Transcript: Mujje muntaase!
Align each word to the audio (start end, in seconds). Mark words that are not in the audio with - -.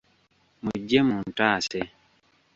Mujje 0.63 0.99
muntaase! 1.07 1.79